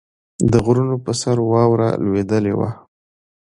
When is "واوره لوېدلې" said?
1.51-2.53